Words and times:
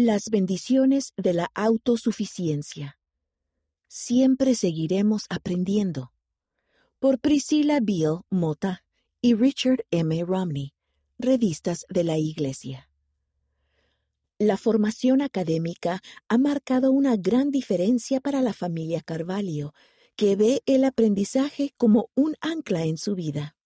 Las 0.00 0.30
bendiciones 0.30 1.12
de 1.16 1.34
la 1.34 1.50
autosuficiencia. 1.54 3.00
Siempre 3.88 4.54
seguiremos 4.54 5.24
aprendiendo. 5.28 6.12
Por 7.00 7.18
Priscilla 7.18 7.80
Beale 7.82 8.20
Mota 8.30 8.84
y 9.20 9.34
Richard 9.34 9.84
M. 9.90 10.22
Romney, 10.24 10.72
revistas 11.18 11.84
de 11.88 12.04
la 12.04 12.16
Iglesia. 12.16 12.88
La 14.38 14.56
formación 14.56 15.20
académica 15.20 16.00
ha 16.28 16.38
marcado 16.38 16.92
una 16.92 17.16
gran 17.16 17.50
diferencia 17.50 18.20
para 18.20 18.40
la 18.40 18.52
familia 18.52 19.00
Carvalho, 19.00 19.74
que 20.14 20.36
ve 20.36 20.62
el 20.66 20.84
aprendizaje 20.84 21.74
como 21.76 22.08
un 22.14 22.36
ancla 22.40 22.84
en 22.84 22.98
su 22.98 23.16
vida. 23.16 23.56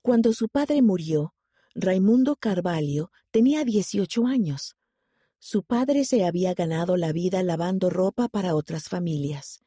Cuando 0.00 0.32
su 0.32 0.48
padre 0.48 0.80
murió, 0.80 1.34
Raimundo 1.74 2.36
Carvalho 2.36 3.10
tenía 3.32 3.64
18 3.64 4.28
años. 4.28 4.76
Su 5.44 5.64
padre 5.64 6.04
se 6.04 6.24
había 6.24 6.54
ganado 6.54 6.96
la 6.96 7.10
vida 7.10 7.42
lavando 7.42 7.90
ropa 7.90 8.28
para 8.28 8.54
otras 8.54 8.88
familias. 8.88 9.60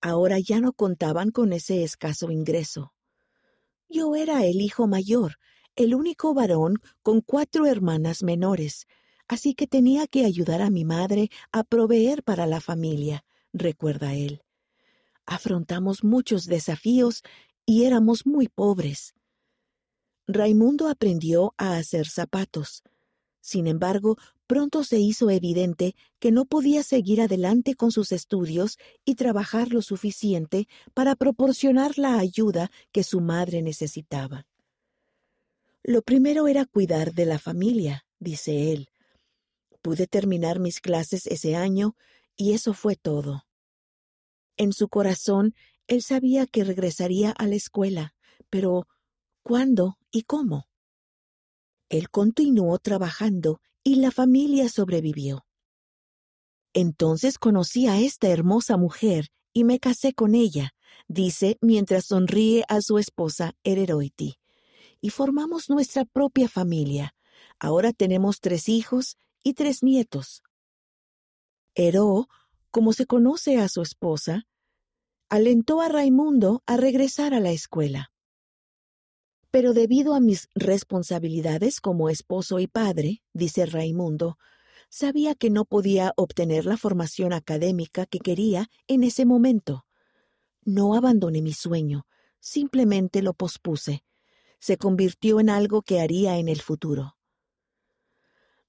Ahora 0.00 0.38
ya 0.38 0.60
no 0.60 0.72
contaban 0.72 1.32
con 1.32 1.52
ese 1.52 1.82
escaso 1.82 2.30
ingreso. 2.30 2.94
Yo 3.88 4.14
era 4.14 4.46
el 4.46 4.60
hijo 4.60 4.86
mayor, 4.86 5.40
el 5.74 5.96
único 5.96 6.32
varón 6.32 6.76
con 7.02 7.22
cuatro 7.22 7.66
hermanas 7.66 8.22
menores, 8.22 8.86
así 9.26 9.56
que 9.56 9.66
tenía 9.66 10.06
que 10.06 10.24
ayudar 10.24 10.62
a 10.62 10.70
mi 10.70 10.84
madre 10.84 11.28
a 11.50 11.64
proveer 11.64 12.22
para 12.22 12.46
la 12.46 12.60
familia, 12.60 13.24
recuerda 13.52 14.14
él. 14.14 14.42
Afrontamos 15.26 16.04
muchos 16.04 16.46
desafíos 16.46 17.24
y 17.66 17.82
éramos 17.82 18.26
muy 18.26 18.46
pobres. 18.46 19.12
Raimundo 20.28 20.88
aprendió 20.88 21.52
a 21.58 21.78
hacer 21.78 22.06
zapatos. 22.06 22.84
Sin 23.40 23.66
embargo, 23.66 24.16
pronto 24.46 24.84
se 24.84 24.98
hizo 24.98 25.30
evidente 25.30 25.94
que 26.18 26.32
no 26.32 26.44
podía 26.44 26.82
seguir 26.82 27.20
adelante 27.20 27.74
con 27.74 27.90
sus 27.90 28.12
estudios 28.12 28.78
y 29.04 29.14
trabajar 29.14 29.72
lo 29.72 29.82
suficiente 29.82 30.68
para 30.92 31.16
proporcionar 31.16 31.98
la 31.98 32.18
ayuda 32.18 32.70
que 32.92 33.04
su 33.04 33.20
madre 33.20 33.62
necesitaba. 33.62 34.46
Lo 35.82 36.02
primero 36.02 36.48
era 36.48 36.64
cuidar 36.64 37.12
de 37.12 37.26
la 37.26 37.38
familia, 37.38 38.06
dice 38.18 38.72
él. 38.72 38.88
Pude 39.82 40.06
terminar 40.06 40.58
mis 40.58 40.80
clases 40.80 41.26
ese 41.26 41.56
año 41.56 41.94
y 42.36 42.52
eso 42.52 42.72
fue 42.72 42.96
todo. 42.96 43.44
En 44.56 44.72
su 44.72 44.88
corazón, 44.88 45.54
él 45.86 46.02
sabía 46.02 46.46
que 46.46 46.64
regresaría 46.64 47.32
a 47.32 47.46
la 47.46 47.56
escuela, 47.56 48.14
pero 48.48 48.86
¿cuándo 49.42 49.98
y 50.10 50.22
cómo? 50.22 50.68
Él 51.90 52.08
continuó 52.10 52.78
trabajando 52.78 53.60
y 53.84 53.96
la 53.96 54.10
familia 54.10 54.68
sobrevivió. 54.68 55.46
Entonces 56.72 57.38
conocí 57.38 57.86
a 57.86 58.00
esta 58.00 58.28
hermosa 58.28 58.76
mujer 58.76 59.28
y 59.52 59.62
me 59.62 59.78
casé 59.78 60.14
con 60.14 60.34
ella, 60.34 60.74
dice 61.06 61.58
mientras 61.60 62.06
sonríe 62.06 62.64
a 62.68 62.80
su 62.80 62.98
esposa 62.98 63.54
Ereroiti. 63.62 64.40
Y 65.00 65.10
formamos 65.10 65.68
nuestra 65.68 66.06
propia 66.06 66.48
familia. 66.48 67.14
Ahora 67.60 67.92
tenemos 67.92 68.40
tres 68.40 68.68
hijos 68.68 69.18
y 69.42 69.52
tres 69.52 69.82
nietos. 69.82 70.42
Ero, 71.74 72.28
como 72.70 72.92
se 72.92 73.04
conoce 73.04 73.58
a 73.58 73.68
su 73.68 73.82
esposa, 73.82 74.46
alentó 75.28 75.80
a 75.82 75.88
Raimundo 75.88 76.62
a 76.66 76.76
regresar 76.78 77.34
a 77.34 77.40
la 77.40 77.50
escuela. 77.50 78.13
Pero 79.54 79.72
debido 79.72 80.14
a 80.14 80.20
mis 80.20 80.48
responsabilidades 80.56 81.80
como 81.80 82.10
esposo 82.10 82.58
y 82.58 82.66
padre, 82.66 83.22
dice 83.32 83.66
Raimundo, 83.66 84.36
sabía 84.88 85.36
que 85.36 85.48
no 85.48 85.64
podía 85.64 86.12
obtener 86.16 86.66
la 86.66 86.76
formación 86.76 87.32
académica 87.32 88.04
que 88.04 88.18
quería 88.18 88.68
en 88.88 89.04
ese 89.04 89.24
momento. 89.24 89.86
No 90.64 90.96
abandoné 90.96 91.40
mi 91.40 91.52
sueño, 91.52 92.04
simplemente 92.40 93.22
lo 93.22 93.32
pospuse. 93.32 94.02
Se 94.58 94.76
convirtió 94.76 95.38
en 95.38 95.48
algo 95.50 95.82
que 95.82 96.00
haría 96.00 96.36
en 96.38 96.48
el 96.48 96.60
futuro. 96.60 97.16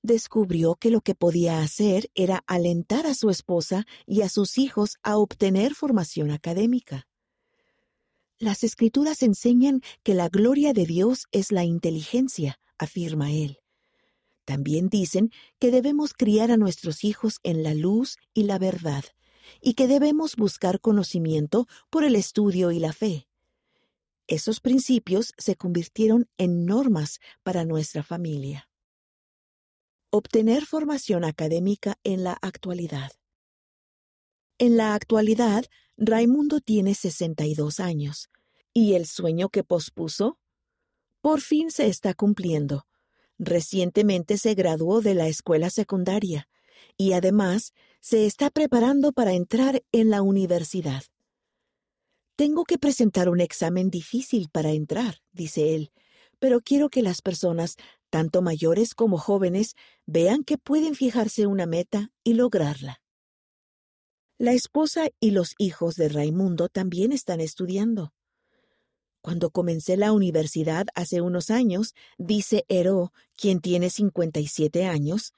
Descubrió 0.03 0.75
que 0.75 0.91
lo 0.91 1.01
que 1.01 1.16
podía 1.16 1.62
hacer 1.62 2.12
era 2.13 2.44
alentar 2.45 3.07
a 3.07 3.16
su 3.16 3.31
esposa 3.31 3.88
y 4.06 4.22
a 4.22 4.29
sus 4.29 4.59
hijos 4.59 5.00
a 5.01 5.18
obtener 5.18 5.74
formación 5.74 6.29
académica. 6.29 7.07
Las 8.38 8.63
escrituras 8.63 9.23
enseñan 9.23 9.81
que 10.03 10.13
la 10.13 10.28
gloria 10.28 10.73
de 10.73 10.85
Dios 10.85 11.28
es 11.31 11.51
la 11.51 11.63
inteligencia, 11.63 12.59
afirma 12.78 13.31
él. 13.31 13.59
También 14.44 14.90
dicen 14.90 15.31
que 15.57 15.72
debemos 15.72 16.13
criar 16.13 16.51
a 16.51 16.57
nuestros 16.57 17.03
hijos 17.03 17.40
en 17.44 17.63
la 17.63 17.74
luz 17.74 18.18
y 18.34 18.44
la 18.44 18.59
verdad, 18.59 19.06
y 19.62 19.74
que 19.74 19.88
debemos 19.88 20.35
buscar 20.35 20.81
conocimiento 20.81 21.68
por 21.90 22.03
el 22.03 22.16
estudio 22.16 22.72
y 22.72 22.79
la 22.79 22.94
fe. 22.94 23.28
Esos 24.28 24.59
principios 24.59 25.34
se 25.38 25.56
convirtieron 25.56 26.28
en 26.38 26.66
normas 26.66 27.19
para 27.44 27.63
nuestra 27.63 28.03
familia. 28.03 28.69
Obtener 30.09 30.66
formación 30.66 31.24
académica 31.24 31.97
en 32.03 32.24
la 32.24 32.34
actualidad. 32.41 33.12
En 34.57 34.78
la 34.78 34.94
actualidad, 34.94 35.66
Raimundo 35.97 36.59
tiene 36.59 36.94
62 36.94 37.79
años, 37.79 38.29
y 38.73 38.95
el 38.95 39.06
sueño 39.06 39.50
que 39.50 39.63
pospuso, 39.63 40.38
por 41.22 41.41
fin 41.41 41.72
se 41.72 41.88
está 41.88 42.13
cumpliendo. 42.13 42.85
Recientemente 43.39 44.38
se 44.38 44.53
graduó 44.53 45.01
de 45.01 45.16
la 45.16 45.28
escuela 45.28 45.69
secundaria 45.69 46.47
y 46.97 47.13
además 47.13 47.73
se 48.00 48.25
está 48.25 48.50
preparando 48.50 49.11
para 49.11 49.33
entrar 49.33 49.83
en 49.91 50.09
la 50.09 50.22
universidad. 50.22 51.03
Tengo 52.35 52.66
que 52.66 52.77
presentar 52.77 53.29
un 53.29 53.39
examen 53.39 53.89
difícil 53.89 54.50
para 54.51 54.72
entrar, 54.72 55.22
dice 55.31 55.73
él, 55.73 55.91
pero 56.39 56.59
quiero 56.59 56.89
que 56.89 57.01
las 57.01 57.22
personas, 57.22 57.77
tanto 58.09 58.41
mayores 58.41 58.94
como 58.94 59.17
jóvenes, 59.17 59.75
vean 60.06 60.44
que 60.44 60.57
pueden 60.57 60.95
fijarse 60.95 61.47
una 61.47 61.66
meta 61.66 62.12
y 62.23 62.33
lograrla. 62.33 63.01
La 64.38 64.51
esposa 64.51 65.07
y 65.22 65.31
los 65.31 65.56
hijos 65.57 65.96
de 65.96 66.09
Raimundo 66.09 66.68
también 66.68 67.13
están 67.13 67.40
estudiando. 67.40 68.13
Cuando 69.22 69.50
comencé 69.50 69.96
la 69.96 70.12
universidad 70.12 70.88
hace 70.94 71.22
unos 71.22 71.50
años, 71.50 71.96
dice 72.18 72.66
Hero, 72.68 73.13
quien 73.38 73.62
tiene 73.62 73.90
57 73.90 74.84
años, 74.85 75.31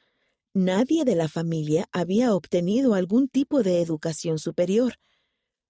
nadie 0.55 1.05
de 1.05 1.15
la 1.15 1.27
familia 1.27 1.87
había 1.91 2.33
obtenido 2.33 2.95
algún 2.95 3.27
tipo 3.27 3.61
de 3.61 3.81
educación 3.81 4.39
superior. 4.39 4.95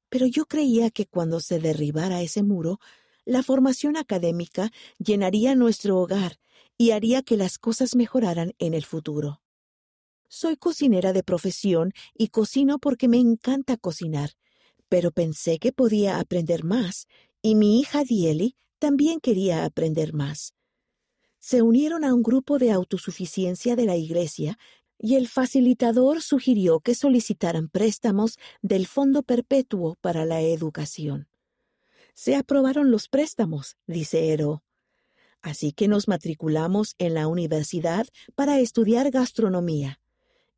Pero 0.08 0.26
yo 0.26 0.46
creía 0.46 0.90
que 0.90 1.06
cuando 1.06 1.42
se 1.42 1.60
derribara 1.60 2.22
ese 2.22 2.44
muro, 2.44 2.80
la 3.26 3.44
formación 3.44 3.98
académica 3.98 4.72
llenaría 5.00 5.54
nuestro 5.54 6.00
hogar 6.00 6.40
y 6.78 6.92
haría 6.92 7.24
que 7.24 7.36
las 7.36 7.58
cosas 7.58 7.94
mejoraran 7.94 8.54
en 8.58 8.74
el 8.74 8.86
futuro. 8.86 9.42
Soy 10.28 10.58
cocinera 10.58 11.14
de 11.14 11.24
profesión 11.24 11.94
y 12.14 12.28
cocino 12.28 12.80
porque 12.80 13.08
me 13.08 13.18
encanta 13.18 13.78
cocinar, 13.78 14.32
pero 14.90 15.12
pensé 15.12 15.60
que 15.60 15.72
podía 15.72 16.20
aprender 16.20 16.64
más, 16.64 17.08
y 17.42 17.56
mi 17.56 17.80
hija 17.80 18.04
Dieli 18.04 18.56
también 18.80 19.20
quería 19.20 19.66
aprender 19.66 20.14
más. 20.14 20.54
Se 21.40 21.62
unieron 21.62 22.04
a 22.04 22.14
un 22.14 22.24
grupo 22.24 22.60
de 22.60 22.72
autosuficiencia 22.72 23.76
de 23.76 23.86
la 23.86 23.96
Iglesia 23.96 24.58
y 25.00 25.16
el 25.16 25.28
facilitador 25.28 26.22
sugirió 26.22 26.80
que 26.80 26.96
solicitaran 26.96 27.70
préstamos 27.70 28.38
del 28.62 28.88
Fondo 28.88 29.24
Perpetuo 29.24 29.96
para 30.02 30.26
la 30.26 30.42
Educación. 30.42 31.30
Se 32.14 32.36
aprobaron 32.36 32.90
los 32.90 33.08
préstamos, 33.08 33.78
dice 33.86 34.34
Ero. 34.34 34.64
Así 35.42 35.72
que 35.72 35.88
nos 35.88 36.08
matriculamos 36.08 36.96
en 36.98 37.14
la 37.14 37.28
universidad 37.28 38.08
para 38.36 38.60
estudiar 38.60 39.12
gastronomía. 39.12 40.00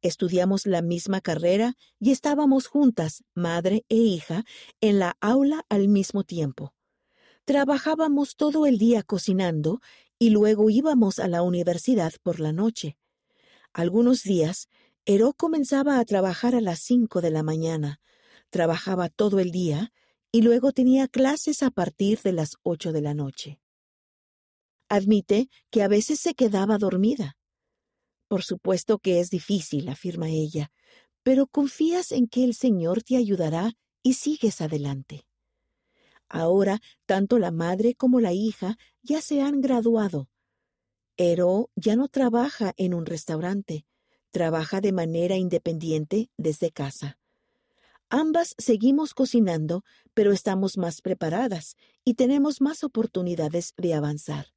Estudiamos 0.02 0.66
la 0.66 0.82
misma 0.82 1.20
carrera 1.20 1.76
y 2.00 2.12
estábamos 2.12 2.68
juntas, 2.68 3.24
madre 3.34 3.86
e 3.90 3.96
hija, 3.96 4.46
en 4.80 5.00
la 5.00 5.18
aula 5.20 5.66
al 5.68 5.90
mismo 5.90 6.24
tiempo. 6.24 6.74
Trabajábamos 7.44 8.36
todo 8.36 8.66
el 8.66 8.78
día 8.78 9.04
cocinando 9.04 9.82
y 10.18 10.30
luego 10.30 10.70
íbamos 10.70 11.20
a 11.20 11.28
la 11.28 11.42
universidad 11.42 12.14
por 12.24 12.40
la 12.40 12.54
noche. 12.54 12.98
Algunos 13.74 14.24
días, 14.24 14.70
Ero 15.06 15.34
comenzaba 15.34 16.00
a 16.00 16.06
trabajar 16.06 16.56
a 16.56 16.62
las 16.62 16.80
cinco 16.80 17.20
de 17.20 17.32
la 17.32 17.44
mañana, 17.44 18.00
trabajaba 18.50 19.10
todo 19.10 19.40
el 19.40 19.52
día 19.52 19.92
y 20.32 20.44
luego 20.44 20.72
tenía 20.72 21.08
clases 21.08 21.64
a 21.64 21.72
partir 21.72 22.22
de 22.22 22.34
las 22.34 22.58
ocho 22.64 22.92
de 22.92 23.02
la 23.02 23.14
noche. 23.14 23.60
Admite 24.88 25.50
que 25.72 25.84
a 25.84 25.88
veces 25.88 26.20
se 26.20 26.36
quedaba 26.36 26.78
dormida. 26.78 27.39
Por 28.30 28.44
supuesto 28.44 29.00
que 29.00 29.20
es 29.20 29.32
difícil, 29.32 29.90
afirma 29.90 30.30
ella, 30.30 30.72
pero 31.24 31.48
confías 31.48 32.12
en 32.12 32.28
que 32.28 32.44
el 32.44 32.54
Señor 32.54 33.04
te 33.04 33.18
ayudará 33.18 33.74
y 34.04 34.14
sigues 34.14 34.62
adelante. 34.62 35.26
Ahora, 36.30 36.80
tanto 37.08 37.40
la 37.40 37.50
madre 37.50 37.96
como 37.96 38.22
la 38.22 38.32
hija 38.32 38.78
ya 39.02 39.20
se 39.22 39.42
han 39.42 39.62
graduado. 39.62 40.30
Ero 41.18 41.72
ya 41.76 41.96
no 41.96 42.08
trabaja 42.08 42.74
en 42.78 42.94
un 42.94 43.08
restaurante, 43.08 43.88
trabaja 44.30 44.80
de 44.80 44.92
manera 44.92 45.36
independiente 45.36 46.30
desde 46.38 46.72
casa. 46.72 47.18
Ambas 48.12 48.54
seguimos 48.60 49.16
cocinando, 49.16 49.84
pero 50.14 50.34
estamos 50.34 50.78
más 50.78 51.02
preparadas 51.02 51.78
y 52.06 52.14
tenemos 52.14 52.62
más 52.62 52.84
oportunidades 52.84 53.74
de 53.76 53.96
avanzar. 53.96 54.54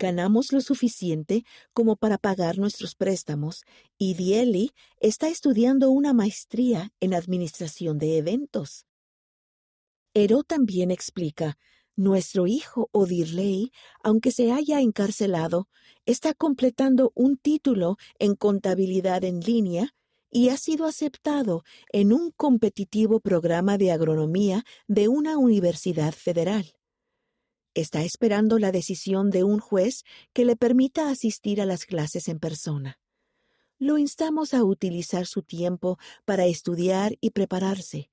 Ganamos 0.00 0.50
lo 0.50 0.62
suficiente 0.62 1.44
como 1.74 1.94
para 1.94 2.16
pagar 2.16 2.56
nuestros 2.56 2.94
préstamos 2.94 3.64
y 3.98 4.14
Dieli 4.14 4.72
está 4.98 5.28
estudiando 5.28 5.90
una 5.90 6.14
maestría 6.14 6.90
en 7.00 7.12
administración 7.12 7.98
de 7.98 8.16
eventos. 8.16 8.86
Ero 10.14 10.42
también 10.42 10.90
explica, 10.90 11.58
nuestro 11.96 12.46
hijo 12.46 12.88
Odirley, 12.92 13.72
aunque 14.02 14.30
se 14.30 14.52
haya 14.52 14.80
encarcelado, 14.80 15.68
está 16.06 16.32
completando 16.32 17.12
un 17.14 17.36
título 17.36 17.98
en 18.18 18.36
contabilidad 18.36 19.22
en 19.22 19.40
línea 19.40 19.94
y 20.30 20.48
ha 20.48 20.56
sido 20.56 20.86
aceptado 20.86 21.62
en 21.92 22.14
un 22.14 22.30
competitivo 22.30 23.20
programa 23.20 23.76
de 23.76 23.92
agronomía 23.92 24.64
de 24.88 25.08
una 25.08 25.36
universidad 25.36 26.14
federal. 26.14 26.79
Está 27.74 28.02
esperando 28.02 28.58
la 28.58 28.72
decisión 28.72 29.30
de 29.30 29.44
un 29.44 29.60
juez 29.60 30.04
que 30.32 30.44
le 30.44 30.56
permita 30.56 31.08
asistir 31.08 31.60
a 31.60 31.66
las 31.66 31.84
clases 31.84 32.28
en 32.28 32.40
persona. 32.40 32.98
Lo 33.78 33.96
instamos 33.96 34.54
a 34.54 34.64
utilizar 34.64 35.26
su 35.26 35.42
tiempo 35.42 35.98
para 36.24 36.46
estudiar 36.46 37.16
y 37.20 37.30
prepararse, 37.30 38.10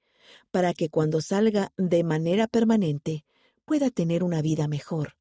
para 0.52 0.74
que 0.74 0.90
cuando 0.90 1.22
salga 1.22 1.74
de 1.76 2.04
manera 2.04 2.48
permanente 2.48 3.26
pueda 3.66 3.90
tener 3.90 4.24
una 4.24 4.42
vida 4.42 4.68
mejor. 4.68 5.18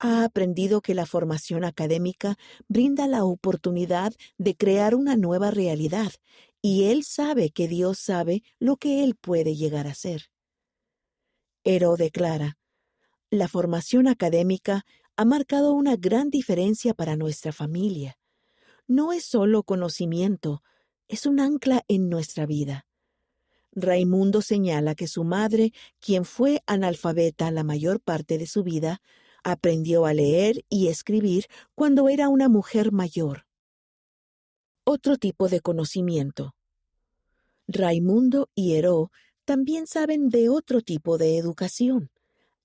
Ha 0.00 0.24
aprendido 0.24 0.80
que 0.80 0.94
la 0.94 1.06
formación 1.06 1.64
académica 1.64 2.36
brinda 2.68 3.08
la 3.08 3.24
oportunidad 3.24 4.12
de 4.36 4.54
crear 4.54 4.94
una 4.94 5.16
nueva 5.16 5.50
realidad, 5.50 6.12
y 6.60 6.84
él 6.84 7.04
sabe 7.04 7.50
que 7.50 7.68
Dios 7.68 7.98
sabe 7.98 8.42
lo 8.58 8.76
que 8.76 9.02
él 9.02 9.14
puede 9.14 9.56
llegar 9.56 9.86
a 9.86 9.94
ser. 9.94 10.30
Ero 11.64 11.96
declara, 11.96 12.57
la 13.30 13.48
formación 13.48 14.08
académica 14.08 14.86
ha 15.16 15.24
marcado 15.24 15.72
una 15.72 15.96
gran 15.96 16.30
diferencia 16.30 16.94
para 16.94 17.16
nuestra 17.16 17.52
familia. 17.52 18.18
No 18.86 19.12
es 19.12 19.24
solo 19.24 19.64
conocimiento, 19.64 20.62
es 21.08 21.26
un 21.26 21.40
ancla 21.40 21.84
en 21.88 22.08
nuestra 22.08 22.46
vida. 22.46 22.86
Raimundo 23.72 24.40
señala 24.40 24.94
que 24.94 25.06
su 25.06 25.24
madre, 25.24 25.72
quien 26.00 26.24
fue 26.24 26.62
analfabeta 26.66 27.50
la 27.50 27.64
mayor 27.64 28.00
parte 28.00 28.38
de 28.38 28.46
su 28.46 28.62
vida, 28.62 29.02
aprendió 29.44 30.06
a 30.06 30.14
leer 30.14 30.64
y 30.68 30.88
escribir 30.88 31.46
cuando 31.74 32.08
era 32.08 32.28
una 32.28 32.48
mujer 32.48 32.92
mayor. 32.92 33.46
Otro 34.84 35.16
tipo 35.16 35.48
de 35.48 35.60
conocimiento. 35.60 36.54
Raimundo 37.66 38.48
y 38.54 38.74
Heró 38.74 39.10
también 39.44 39.86
saben 39.86 40.30
de 40.30 40.48
otro 40.48 40.80
tipo 40.80 41.18
de 41.18 41.36
educación 41.36 42.10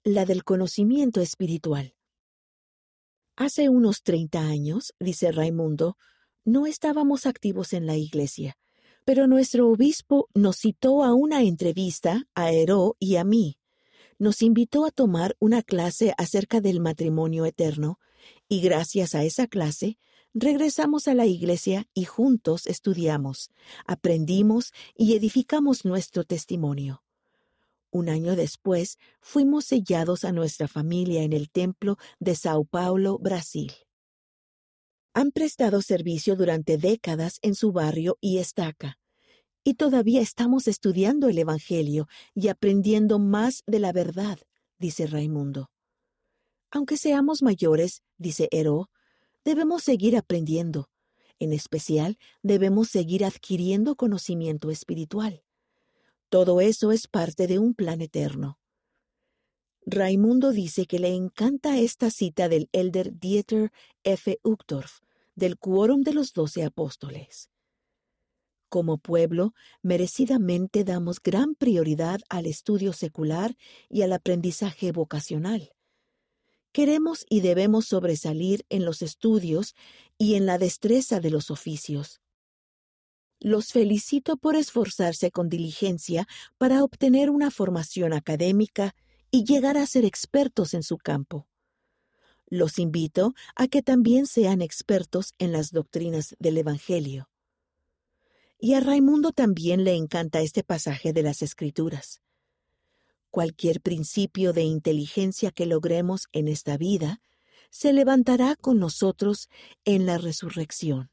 la 0.03 0.25
del 0.25 0.43
conocimiento 0.43 1.21
espiritual. 1.21 1.95
Hace 3.37 3.69
unos 3.69 4.03
treinta 4.03 4.41
años, 4.41 4.93
dice 4.99 5.31
Raimundo, 5.31 5.97
no 6.43 6.67
estábamos 6.67 7.25
activos 7.25 7.71
en 7.71 7.85
la 7.85 7.95
iglesia, 7.95 8.57
pero 9.05 9.27
nuestro 9.27 9.69
obispo 9.69 10.27
nos 10.33 10.57
citó 10.57 11.03
a 11.03 11.13
una 11.13 11.43
entrevista 11.43 12.27
a 12.35 12.51
Heró 12.51 12.97
y 12.99 13.15
a 13.15 13.23
mí. 13.23 13.57
Nos 14.19 14.41
invitó 14.41 14.85
a 14.85 14.91
tomar 14.91 15.37
una 15.39 15.61
clase 15.63 16.13
acerca 16.17 16.59
del 16.59 16.81
matrimonio 16.81 17.45
eterno, 17.45 17.97
y 18.49 18.61
gracias 18.61 19.15
a 19.15 19.23
esa 19.23 19.47
clase 19.47 19.97
regresamos 20.33 21.07
a 21.07 21.13
la 21.13 21.25
iglesia 21.25 21.87
y 21.93 22.03
juntos 22.05 22.67
estudiamos, 22.67 23.51
aprendimos 23.85 24.73
y 24.97 25.15
edificamos 25.15 25.85
nuestro 25.85 26.23
testimonio. 26.25 27.02
Un 27.93 28.09
año 28.09 28.35
después, 28.35 28.97
fuimos 29.21 29.65
sellados 29.65 30.25
a 30.25 30.31
nuestra 30.31 30.67
familia 30.67 31.21
en 31.21 31.31
el 31.31 31.51
templo 31.51 31.97
de 32.19 32.33
Sao 32.33 32.65
Paulo, 32.65 33.19
Brasil. 33.19 33.71
Han 35.13 35.31
prestado 35.31 35.79
servicio 35.83 36.35
durante 36.35 36.79
décadas 36.79 37.37
en 37.43 37.53
su 37.53 37.71
barrio 37.71 38.17
y 38.19 38.39
estaca, 38.39 38.97
y 39.63 39.75
todavía 39.75 40.21
estamos 40.21 40.67
estudiando 40.67 41.29
el 41.29 41.37
Evangelio 41.37 42.07
y 42.33 42.47
aprendiendo 42.47 43.19
más 43.19 43.61
de 43.67 43.77
la 43.77 43.91
verdad, 43.91 44.39
dice 44.79 45.05
Raimundo. 45.05 45.69
Aunque 46.71 46.97
seamos 46.97 47.43
mayores, 47.43 48.01
dice 48.17 48.49
Heró, 48.49 48.89
debemos 49.45 49.83
seguir 49.83 50.17
aprendiendo. 50.17 50.89
En 51.37 51.53
especial, 51.53 52.17
debemos 52.41 52.87
seguir 52.87 53.23
adquiriendo 53.23 53.95
conocimiento 53.95 54.71
espiritual. 54.71 55.43
Todo 56.33 56.61
eso 56.61 56.91
es 56.91 57.07
parte 57.07 57.45
de 57.45 57.59
un 57.59 57.75
plan 57.75 58.01
eterno. 58.01 58.57
Raimundo 59.85 60.51
dice 60.51 60.87
que 60.87 60.97
le 60.97 61.13
encanta 61.13 61.77
esta 61.77 62.09
cita 62.09 62.49
del 62.49 62.69
elder 62.71 63.19
Dieter 63.19 63.71
F. 64.03 64.39
Uchtdorf, 64.41 65.01
del 65.35 65.59
Quórum 65.59 66.01
de 66.01 66.15
los 66.15 66.33
Doce 66.33 66.63
Apóstoles. 66.63 67.51
Como 68.67 68.97
pueblo, 68.97 69.53
merecidamente 69.83 70.83
damos 70.83 71.21
gran 71.21 71.53
prioridad 71.53 72.19
al 72.29 72.47
estudio 72.47 72.93
secular 72.93 73.55
y 73.87 74.01
al 74.01 74.11
aprendizaje 74.11 74.91
vocacional. 74.91 75.71
Queremos 76.71 77.27
y 77.29 77.41
debemos 77.41 77.85
sobresalir 77.85 78.65
en 78.69 78.85
los 78.85 79.03
estudios 79.03 79.75
y 80.17 80.33
en 80.33 80.47
la 80.47 80.57
destreza 80.57 81.19
de 81.19 81.29
los 81.29 81.51
oficios. 81.51 82.22
Los 83.43 83.73
felicito 83.73 84.37
por 84.37 84.55
esforzarse 84.55 85.29
con 85.29 85.49
diligencia 85.49 86.29
para 86.57 86.81
obtener 86.81 87.29
una 87.29 87.51
formación 87.51 88.13
académica 88.13 88.95
y 89.31 89.43
llegar 89.43 89.75
a 89.75 89.85
ser 89.85 90.05
expertos 90.05 90.73
en 90.73 90.81
su 90.81 90.97
campo. 90.97 91.45
Los 92.47 92.79
invito 92.79 93.33
a 93.57 93.67
que 93.67 93.81
también 93.81 94.27
sean 94.27 94.61
expertos 94.61 95.33
en 95.39 95.51
las 95.51 95.71
doctrinas 95.71 96.37
del 96.39 96.57
Evangelio. 96.57 97.29
Y 98.59 98.75
a 98.75 98.79
Raimundo 98.79 99.33
también 99.33 99.83
le 99.83 99.95
encanta 99.95 100.39
este 100.39 100.63
pasaje 100.63 101.11
de 101.11 101.23
las 101.23 101.41
Escrituras. 101.41 102.21
Cualquier 103.29 103.81
principio 103.81 104.53
de 104.53 104.63
inteligencia 104.63 105.51
que 105.51 105.65
logremos 105.65 106.29
en 106.31 106.47
esta 106.47 106.77
vida 106.77 107.19
se 107.71 107.91
levantará 107.91 108.55
con 108.55 108.79
nosotros 108.79 109.49
en 109.83 110.05
la 110.05 110.17
resurrección. 110.17 111.12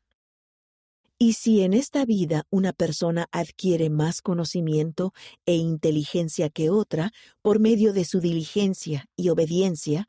Y 1.22 1.34
si 1.34 1.60
en 1.60 1.74
esta 1.74 2.06
vida 2.06 2.46
una 2.48 2.72
persona 2.72 3.28
adquiere 3.30 3.90
más 3.90 4.22
conocimiento 4.22 5.12
e 5.44 5.54
inteligencia 5.54 6.48
que 6.48 6.70
otra 6.70 7.12
por 7.42 7.60
medio 7.60 7.92
de 7.92 8.06
su 8.06 8.20
diligencia 8.20 9.04
y 9.16 9.28
obediencia, 9.28 10.08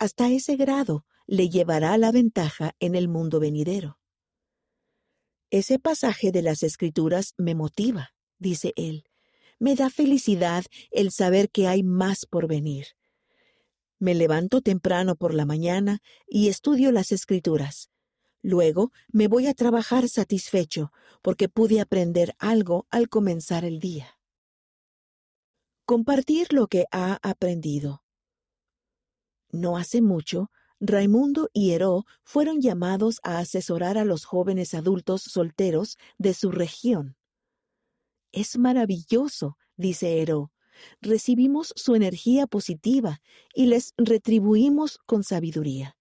hasta 0.00 0.28
ese 0.30 0.56
grado 0.56 1.06
le 1.28 1.48
llevará 1.48 1.96
la 1.96 2.10
ventaja 2.10 2.74
en 2.80 2.96
el 2.96 3.06
mundo 3.06 3.38
venidero. 3.38 4.00
Ese 5.50 5.78
pasaje 5.78 6.32
de 6.32 6.42
las 6.42 6.64
Escrituras 6.64 7.34
me 7.36 7.54
motiva, 7.54 8.14
dice 8.40 8.72
él. 8.74 9.04
Me 9.60 9.76
da 9.76 9.90
felicidad 9.90 10.64
el 10.90 11.12
saber 11.12 11.50
que 11.50 11.68
hay 11.68 11.84
más 11.84 12.26
por 12.26 12.48
venir. 12.48 12.88
Me 14.00 14.12
levanto 14.16 14.60
temprano 14.60 15.14
por 15.14 15.34
la 15.34 15.46
mañana 15.46 16.00
y 16.26 16.48
estudio 16.48 16.90
las 16.90 17.12
Escrituras 17.12 17.90
Luego 18.42 18.92
me 19.08 19.26
voy 19.26 19.46
a 19.46 19.54
trabajar 19.54 20.08
satisfecho 20.08 20.92
porque 21.22 21.48
pude 21.48 21.80
aprender 21.80 22.34
algo 22.38 22.86
al 22.90 23.08
comenzar 23.08 23.64
el 23.64 23.80
día. 23.80 24.18
Compartir 25.84 26.52
lo 26.52 26.68
que 26.68 26.84
ha 26.92 27.18
aprendido. 27.22 28.04
No 29.50 29.76
hace 29.76 30.02
mucho, 30.02 30.50
Raimundo 30.80 31.48
y 31.52 31.72
Heró 31.72 32.04
fueron 32.22 32.60
llamados 32.60 33.18
a 33.24 33.38
asesorar 33.38 33.98
a 33.98 34.04
los 34.04 34.24
jóvenes 34.24 34.74
adultos 34.74 35.22
solteros 35.22 35.96
de 36.18 36.34
su 36.34 36.52
región. 36.52 37.16
Es 38.30 38.58
maravilloso, 38.58 39.56
dice 39.76 40.20
Heró. 40.20 40.52
Recibimos 41.00 41.72
su 41.74 41.96
energía 41.96 42.46
positiva 42.46 43.20
y 43.52 43.66
les 43.66 43.94
retribuimos 43.96 44.98
con 45.06 45.24
sabiduría 45.24 45.97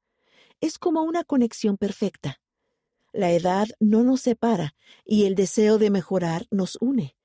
es 0.62 0.78
como 0.78 1.04
una 1.04 1.24
conexión 1.24 1.78
perfecta. 1.78 2.42
La 3.14 3.32
edad 3.32 3.68
no 3.80 4.04
nos 4.04 4.22
separa 4.22 4.76
y 5.06 5.26
el 5.26 5.36
deseo 5.36 5.78
de 5.78 5.90
mejorar 5.90 6.48
nos 6.52 6.78
une. 6.82 7.16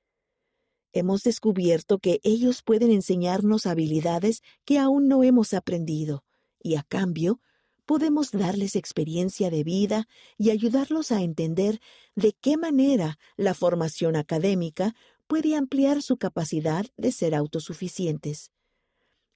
Hemos 0.91 1.23
descubierto 1.23 1.99
que 1.99 2.19
ellos 2.23 2.61
pueden 2.61 2.91
enseñarnos 2.91 3.65
habilidades 3.65 4.41
que 4.63 4.77
aún 4.77 5.07
no 5.07 5.23
hemos 5.23 5.53
aprendido, 5.53 6.23
y 6.61 6.75
a 6.75 6.83
cambio 6.83 7.41
podemos 7.85 8.31
darles 8.31 8.75
experiencia 8.75 9.49
de 9.49 9.63
vida 9.63 10.07
y 10.37 10.51
ayudarlos 10.51 11.11
a 11.11 11.21
entender 11.21 11.79
de 12.15 12.33
qué 12.39 12.57
manera 12.57 13.17
la 13.35 13.53
formación 13.53 14.15
académica 14.15 14.95
puede 15.27 15.55
ampliar 15.55 16.01
su 16.01 16.17
capacidad 16.17 16.85
de 16.95 17.11
ser 17.11 17.35
autosuficientes. 17.35 18.51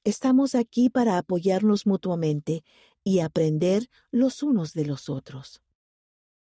Estamos 0.03 0.55
aquí 0.55 0.89
para 0.89 1.17
apoyarnos 1.17 1.85
mutuamente 1.85 2.63
y 3.07 3.21
aprender 3.21 3.89
los 4.11 4.43
unos 4.43 4.73
de 4.73 4.85
los 4.85 5.07
otros. 5.07 5.61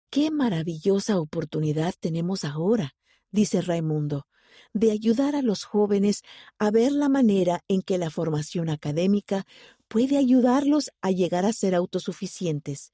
Qué 0.10 0.32
maravillosa 0.32 1.18
oportunidad 1.18 1.94
tenemos 1.98 2.44
ahora, 2.44 2.94
dice 3.32 3.62
Raimundo, 3.62 4.28
de 4.74 4.92
ayudar 4.92 5.38
a 5.38 5.42
los 5.42 5.64
jóvenes 5.64 6.24
a 6.60 6.70
ver 6.70 6.92
la 6.92 7.08
manera 7.08 7.64
en 7.70 7.82
que 7.82 7.98
la 7.98 8.10
formación 8.10 8.70
académica 8.70 9.46
puede 9.88 10.18
ayudarlos 10.18 10.92
a 11.00 11.12
llegar 11.12 11.46
a 11.46 11.54
ser 11.54 11.74
autosuficientes. 11.74 12.92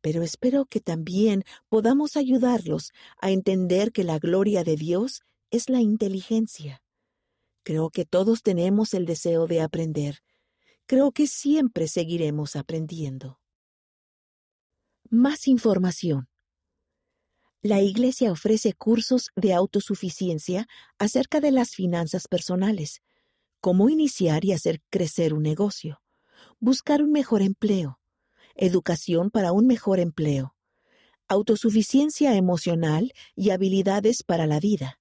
Pero 0.00 0.22
espero 0.22 0.64
que 0.64 0.80
también 0.80 1.44
podamos 1.68 2.16
ayudarlos 2.16 2.92
a 3.20 3.30
entender 3.30 3.92
que 3.92 4.04
la 4.04 4.18
gloria 4.18 4.64
de 4.64 4.76
Dios 4.76 5.20
es 5.50 5.68
la 5.68 5.82
inteligencia. 5.82 6.82
Creo 7.62 7.90
que 7.90 8.06
todos 8.06 8.42
tenemos 8.42 8.94
el 8.94 9.04
deseo 9.04 9.46
de 9.46 9.60
aprender. 9.60 10.22
Creo 10.90 11.12
que 11.12 11.28
siempre 11.28 11.86
seguiremos 11.86 12.56
aprendiendo. 12.56 13.38
Más 15.08 15.46
información. 15.46 16.28
La 17.62 17.80
Iglesia 17.80 18.32
ofrece 18.32 18.72
cursos 18.72 19.30
de 19.36 19.54
autosuficiencia 19.54 20.66
acerca 20.98 21.38
de 21.38 21.52
las 21.52 21.76
finanzas 21.76 22.26
personales, 22.26 23.02
cómo 23.60 23.88
iniciar 23.88 24.44
y 24.44 24.50
hacer 24.50 24.82
crecer 24.90 25.32
un 25.32 25.44
negocio, 25.44 26.02
buscar 26.58 27.04
un 27.04 27.12
mejor 27.12 27.42
empleo, 27.42 28.00
educación 28.56 29.30
para 29.30 29.52
un 29.52 29.68
mejor 29.68 30.00
empleo, 30.00 30.56
autosuficiencia 31.28 32.34
emocional 32.34 33.12
y 33.36 33.50
habilidades 33.50 34.24
para 34.24 34.48
la 34.48 34.58
vida. 34.58 34.98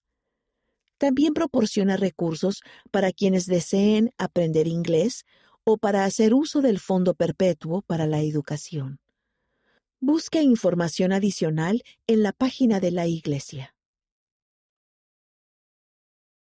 También 1.00 1.34
proporciona 1.34 1.98
recursos 1.98 2.62
para 2.92 3.12
quienes 3.12 3.48
deseen 3.48 4.14
aprender 4.20 4.68
inglés 4.68 5.26
o 5.72 5.78
para 5.78 6.04
hacer 6.04 6.34
uso 6.34 6.62
del 6.62 6.80
Fondo 6.80 7.14
Perpetuo 7.14 7.84
para 7.84 8.08
la 8.08 8.22
Educación. 8.22 9.00
Busque 10.00 10.42
información 10.42 11.12
adicional 11.12 11.84
en 12.08 12.24
la 12.24 12.32
página 12.32 12.80
de 12.80 12.90
la 12.90 13.06
Iglesia. 13.06 13.76